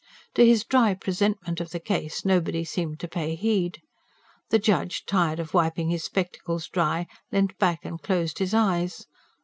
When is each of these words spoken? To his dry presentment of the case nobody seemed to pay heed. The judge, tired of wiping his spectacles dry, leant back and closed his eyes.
To 0.33 0.43
his 0.43 0.63
dry 0.65 0.95
presentment 0.95 1.59
of 1.61 1.69
the 1.69 1.79
case 1.79 2.25
nobody 2.25 2.63
seemed 2.65 2.99
to 3.01 3.07
pay 3.07 3.35
heed. 3.35 3.83
The 4.49 4.57
judge, 4.57 5.05
tired 5.05 5.39
of 5.39 5.53
wiping 5.53 5.91
his 5.91 6.03
spectacles 6.05 6.67
dry, 6.69 7.05
leant 7.31 7.55
back 7.59 7.85
and 7.85 8.01
closed 8.01 8.39
his 8.39 8.55
eyes. 8.55 9.05